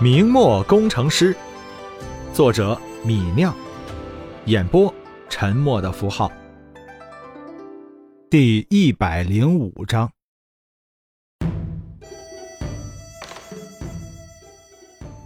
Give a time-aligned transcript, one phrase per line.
[0.00, 1.36] 明末工程师，
[2.32, 3.52] 作者米酿，
[4.44, 4.94] 演播
[5.28, 6.30] 沉默的符号。
[8.30, 10.08] 第一百零五章。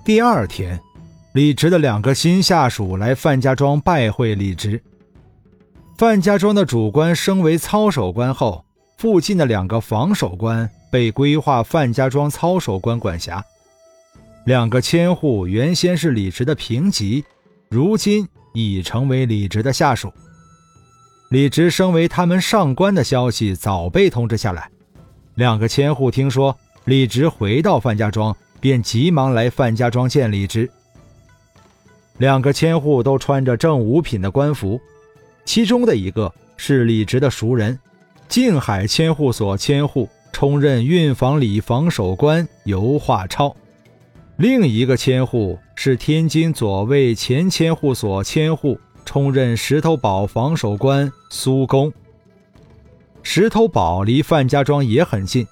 [0.02, 0.80] 第二天，
[1.34, 4.82] 李直的两个新下属来范家庄拜会李直。
[5.98, 8.64] 范家庄的主官升为操守官后，
[8.96, 13.44] 附近的两个防守官被规划范家庄操守官管辖。
[14.44, 17.24] 两个千户原先是李直的平级，
[17.68, 20.12] 如今已成为李直的下属。
[21.30, 24.68] 李直升为他们上官的消息早被通知下来，
[25.36, 26.56] 两个千户听说
[26.86, 30.68] 李直回到范家庄，便急忙来范家庄见李直。
[32.18, 34.80] 两个千户都穿着正五品的官服，
[35.44, 37.78] 其中的一个是李直的熟人，
[38.28, 43.54] 静海千户所千户，充任运房里防守官尤化超。
[44.36, 51.92] 另一个千户是天津左卫前千户所千户，充任石头堡防守官苏公。
[53.22, 55.46] 石头堡离范家庄也很近，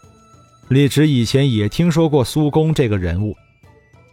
[0.68, 3.36] 李直以前也听说过苏公这个人物，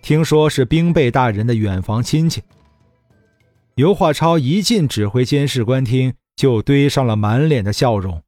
[0.04, 2.44] 听说是兵备大人的远房亲戚。
[3.76, 8.22] 尤化超一进指挥监视官厅，就堆上了满脸的笑容。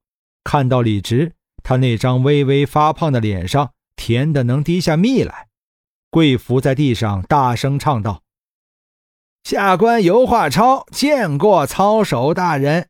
[0.44, 5.49] 看到李直，他那张微微发胖的脸上甜的能滴下蜜来。
[6.12, 8.24] 跪伏在地上，大声唱道
[9.44, 12.88] ：“下官尤化超见过操守大人。”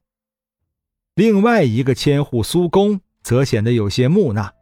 [1.16, 4.54] 另外一个千户苏公则显得有些木讷，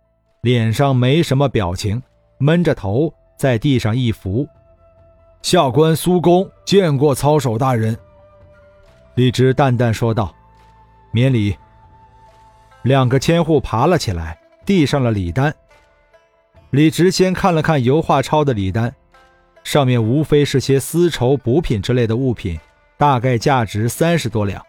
[0.41, 2.01] 脸上没什么表情，
[2.39, 4.47] 闷着头在地上一伏。
[5.43, 7.95] “下官苏公见过操守大人。”
[9.13, 10.33] 李直淡淡说道
[11.13, 11.55] ，“免礼。”
[12.81, 15.55] 两个千户爬了起来，递上了礼单。
[16.71, 18.93] 李直先看了看尤化超的礼单，
[19.63, 22.59] 上面无非是些丝绸、补品之类的物品，
[22.97, 24.61] 大概价值三十多两。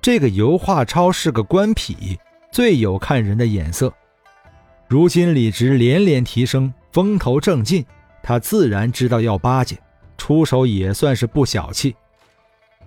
[0.00, 2.16] 这个尤化超是个官痞，
[2.52, 3.92] 最有看人的眼色。
[4.86, 7.84] 如今李直连连提升，风头正劲，
[8.22, 9.76] 他自然知道要巴结，
[10.16, 11.96] 出手也算是不小气。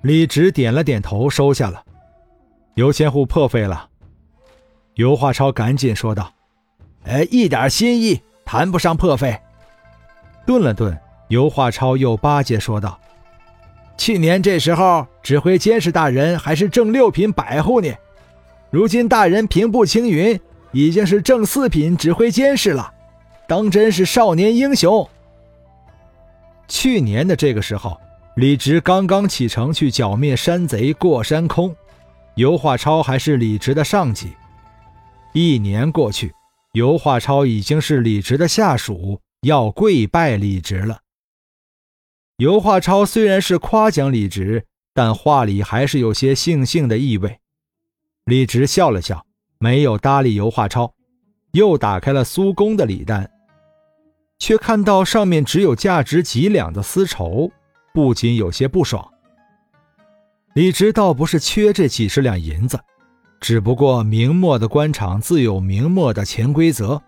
[0.04, 1.84] 李直点了点头，收下了。
[2.76, 3.90] 尤千户破费了。
[4.94, 6.32] 尤化超赶紧说道。
[7.04, 9.40] 哎，一点心意，谈不上破费。
[10.46, 13.00] 顿了顿，尤化超又巴结说道
[13.98, 17.94] ：“去年这时候，指挥监视大人还是正六品百户呢，
[18.70, 20.40] 如今大人平步青云，
[20.72, 22.94] 已经是正四品指挥监视了，
[23.48, 25.08] 当真是少年英雄。”
[26.68, 28.00] 去年的这个时候，
[28.36, 31.76] 李直刚刚启程去剿灭山贼过山空，
[32.36, 34.34] 尤化超还是李直的上级。
[35.34, 36.34] 一年过去。
[36.74, 41.00] 尤化超已经是李直的下属，要跪拜李直了。
[42.38, 47.40] 尤化超虽然是夸奖李直，但话里还是有些悻悻的意味。
[48.26, 49.26] 李直笑了笑，
[49.58, 50.94] 没有搭理尤化超，
[51.54, 53.30] 又打开了苏公的礼单，
[54.38, 57.52] 却看到上面只有价值几两的丝绸，
[57.96, 59.12] 不仅有些不爽。
[60.54, 62.80] 李直倒不是缺这几十两银子。
[63.40, 67.02] 只不过明末的官场自有明末的潜规则，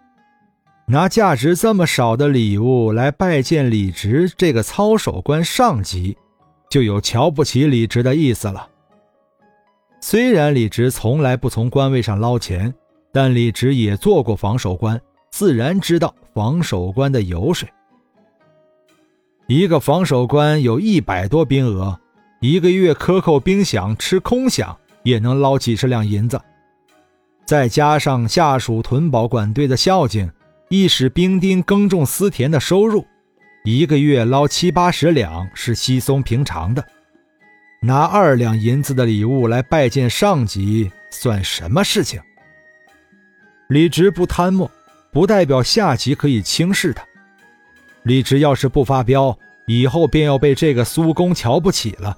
[0.87, 6.17] 拿价值这么少的礼物来拜见李直这个操守官上级，
[6.69, 8.67] 就有瞧不起李直的意思了。
[9.99, 12.73] 虽然李直从来不从官位上捞钱，
[13.11, 14.99] 但李直也做过防守官，
[15.31, 17.69] 自然知道防守官的油水。
[19.47, 21.99] 一个防守官有一百多兵额，
[22.39, 24.75] 一个月克扣兵饷，吃空饷。
[25.03, 26.39] 也能捞几十两银子，
[27.45, 30.31] 再加上下属屯保管队的孝敬，
[30.69, 33.05] 一使兵丁耕种私田的收入，
[33.63, 36.85] 一个月捞七八十两是稀松平常的。
[37.81, 42.21] 拿二两银子的礼物来拜见上级，算什么事情？
[43.69, 44.69] 李直不贪墨，
[45.11, 47.03] 不代表下级可以轻视他。
[48.03, 52.15] 李直要是不发飙，以后便要被这个苏公瞧不起了。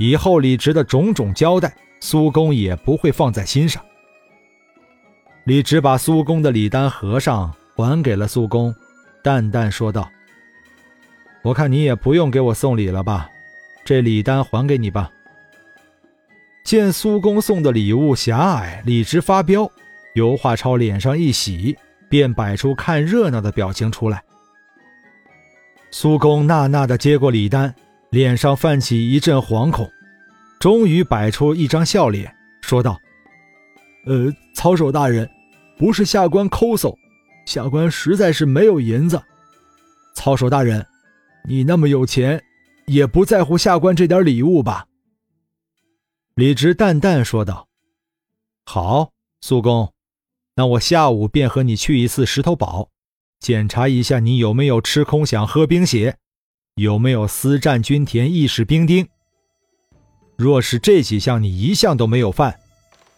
[0.00, 3.84] 以后李直的种种交代，苏公也不会放在心上。
[5.44, 8.74] 李直把苏公的礼单合上，还给了苏公，
[9.22, 10.10] 淡淡说道
[11.44, 13.28] ：“我看你也不用给我送礼了吧，
[13.84, 15.12] 这礼单还给你吧。”
[16.64, 19.70] 见苏公送的礼物狭隘，李直发飙，
[20.14, 21.76] 尤化超脸上一喜，
[22.08, 24.22] 便摆出看热闹的表情出来。
[25.90, 27.74] 苏公纳纳的接过礼单。
[28.10, 29.88] 脸上泛起一阵惶恐，
[30.58, 32.98] 终于摆出一张笑脸，说道
[34.06, 35.28] ：“呃，操守大人，
[35.78, 36.96] 不是下官抠搜，
[37.46, 39.22] 下官实在是没有银子。”
[40.16, 40.84] 操守大人，
[41.48, 42.42] 你那么有钱，
[42.86, 44.86] 也不在乎下官这点礼物吧？”
[46.34, 47.68] 李直淡淡说道
[48.66, 49.92] ：“好，苏公，
[50.56, 52.90] 那我下午便和你去一次石头堡，
[53.38, 56.16] 检查一下你有没有吃空饷、喝冰血，
[56.80, 59.06] 有没有私占军田、意使兵丁。
[60.34, 62.58] 若是这几项你一项都没有犯，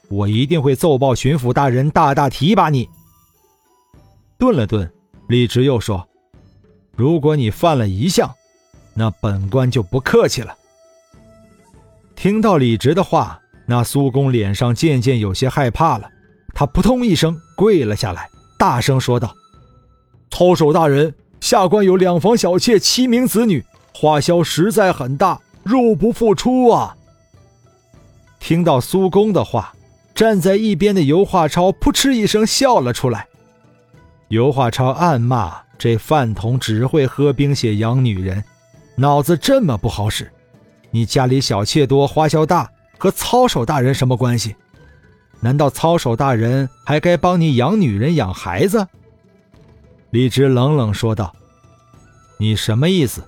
[0.09, 2.89] 我一定会奏报巡抚大人，大大提拔你。”
[4.37, 4.93] 顿了顿，
[5.29, 6.09] 李直又说
[6.97, 8.35] ：“如果你犯了一项，
[8.95, 10.57] 那本官就不客气了。”
[12.17, 16.11] 听到李直的话，那苏公脸上渐渐有些害怕了，
[16.53, 18.29] 他扑通一声跪了下来，
[18.59, 19.33] 大声说道
[20.33, 26.97] ：“操守大人，下官有两房小妾，七名子女，花销实在很大，入不敷出啊！”
[28.39, 29.75] 听到苏公的话，
[30.15, 33.27] 站在一边的尤化超扑哧一声笑了出来。
[34.29, 38.45] 尤化超暗骂：“这饭桶只会喝冰血养女人，
[38.95, 40.31] 脑子这么不好使！
[40.93, 44.55] 你家里小妾多，花销大，和操守大人什么关系？
[45.41, 48.87] 难道操守大人还该帮你养女人、养孩子？”
[50.13, 51.35] 李直冷冷说道
[52.37, 53.25] ：“你什么意思？”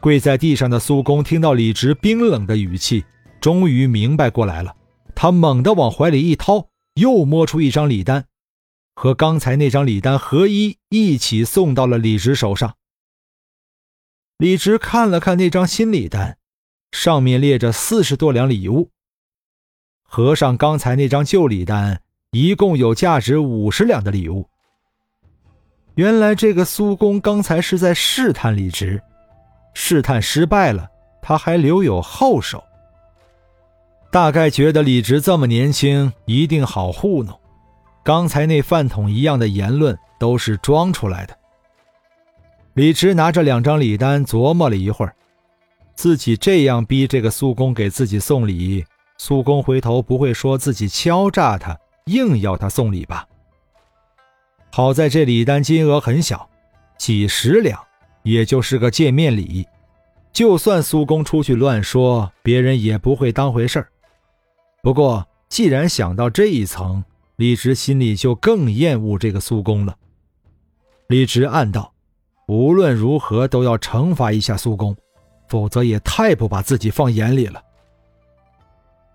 [0.00, 3.04] 跪在地上的苏公听到李直冰冷的语气，
[3.42, 4.74] 终于明白过来了。
[5.14, 8.24] 他猛地往怀里一掏，又摸出一张礼单。
[8.94, 12.76] 和刚才那张礼单合一，一起送到了李直手上。
[14.38, 16.38] 李直看了看那张新礼单，
[16.90, 18.90] 上面列着四十多两礼物。
[20.02, 22.00] 合上刚才那张旧礼单，
[22.30, 24.48] 一共有价值五十两的礼物。
[25.94, 29.00] 原来这个苏公刚才是在试探李直，
[29.74, 30.88] 试探失败了，
[31.22, 32.62] 他还留有后手。
[34.10, 37.38] 大概觉得李直这么年轻，一定好糊弄。
[38.02, 41.36] 刚才那饭桶一样的言论都是装出来的。
[42.74, 45.14] 李直拿着两张礼单琢磨了一会儿，
[45.94, 48.84] 自己这样逼这个苏公给自己送礼，
[49.16, 53.24] 苏公回头不会说自己敲诈他，硬要他送礼吧？
[54.76, 56.50] 好在这礼单金额很小，
[56.98, 57.80] 几十两，
[58.24, 59.64] 也就是个见面礼，
[60.32, 63.88] 就算苏公出去乱说，别人也不会当回事儿。
[64.82, 67.04] 不过既然想到这一层，
[67.36, 69.94] 李直心里就更厌恶这个苏公了。
[71.06, 71.94] 李直暗道
[72.48, 74.96] ：“无论如何都要惩罚一下苏公，
[75.46, 77.62] 否则也太不把自己放眼里了。”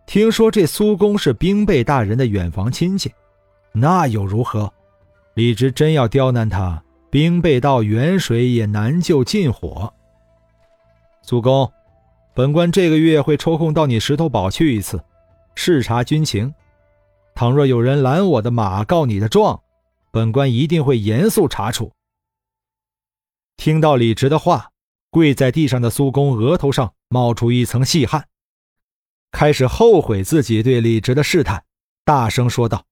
[0.08, 3.12] 听说这苏公是兵备大人的远房亲戚，
[3.74, 4.72] 那又如何？
[5.36, 9.94] 李直真要刁难他，兵备到远水也难救近火。
[11.22, 11.72] 苏公，
[12.34, 15.04] 本官这个月会抽空到你石头堡去一次，
[15.56, 16.54] 视察军情。
[17.36, 19.62] 倘若有人拦我的马，告你的状，
[20.12, 21.92] 本官一定会严肃查处。
[23.56, 24.72] 听到李直的话，
[25.10, 28.28] 跪在地上的苏公额头上冒出一层细汗，
[29.32, 31.64] 开始后悔自己对李直的试探，
[32.04, 32.86] 大声说道：“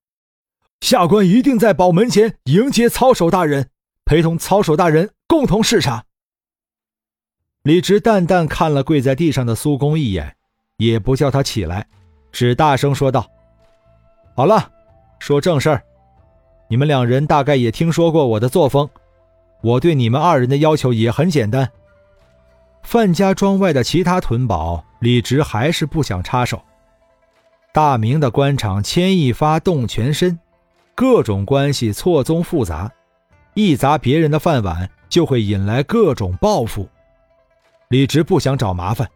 [0.82, 3.70] 下官一定在宝门前迎接操守大人，
[4.06, 6.06] 陪同操守大人共同视察。”
[7.64, 10.36] 李直淡淡看了跪在地上的苏公一眼，
[10.78, 11.88] 也不叫他起来，
[12.32, 13.30] 只大声说道。
[14.36, 14.72] 好了，
[15.20, 15.84] 说正事儿。
[16.70, 18.90] 你们两人大概也听说过我的作风，
[19.62, 21.70] 我对你们二人的要求也很简单。
[22.84, 26.62] 范家庄外的其他屯堡，李直还是不想插手。
[27.74, 30.40] 大明的官场牵一发动全身，
[30.98, 32.92] 各种关系错综复杂，
[33.54, 36.90] 一砸别人的饭碗，就会引来各种报复。
[37.90, 39.08] 李直不想找麻烦，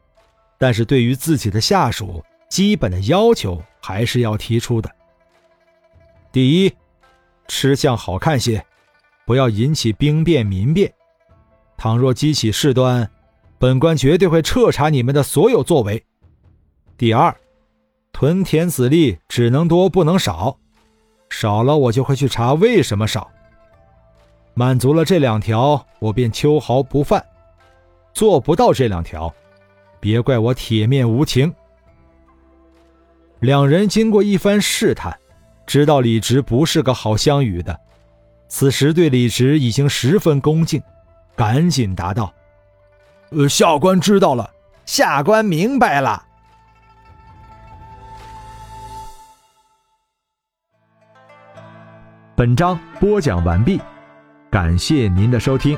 [0.59, 4.91] 但是对于自己的下属，基本的要求还是要提出的。
[6.31, 6.71] 第一，
[7.47, 8.63] 吃相好看些，
[9.25, 10.93] 不要引起兵变民变。
[11.77, 13.09] 倘若激起事端，
[13.57, 16.05] 本官绝对会彻查你们的所有作为。
[16.95, 17.35] 第二，
[18.13, 20.59] 屯田子弟只能多不能少，
[21.31, 23.31] 少了我就会去查为什么少。
[24.53, 27.19] 满足了这两条，我便秋毫不犯；
[28.13, 29.33] 做不到这两条，
[30.00, 31.51] 别怪我铁面无情。
[33.39, 35.17] 两人经过一番试探。
[35.65, 37.79] 知道李直不是个好相与的，
[38.50, 40.83] 此时对李直已经十分恭敬，
[41.33, 42.33] 赶紧答道
[43.31, 44.51] ：“呃，下官知道了，
[44.85, 46.25] 下官明白了。”
[52.41, 53.79] 本章播讲完毕，
[54.50, 55.77] 感谢您的收听。